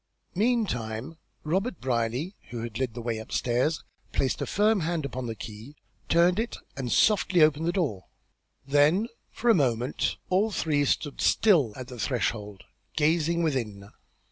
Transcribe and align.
Meantime 0.33 1.15
Robert 1.43 1.79
Brierly, 1.79 2.33
who 2.49 2.63
had 2.63 2.79
led 2.79 2.95
the 2.95 3.03
way 3.03 3.19
upstairs, 3.19 3.83
placed 4.13 4.41
a 4.41 4.47
firm 4.47 4.79
hand 4.79 5.05
upon 5.05 5.27
the 5.27 5.35
key, 5.35 5.75
turned 6.09 6.39
it 6.39 6.57
and 6.75 6.91
softly 6.91 7.43
opened 7.43 7.67
the 7.67 7.71
door. 7.71 8.05
Then, 8.65 9.09
for 9.29 9.51
a 9.51 9.53
moment, 9.53 10.17
all 10.31 10.49
three 10.49 10.85
stood 10.85 11.21
still 11.21 11.71
at 11.75 11.87
the 11.89 11.99
threshold, 11.99 12.63
gazing 12.95 13.43
within. 13.43 13.91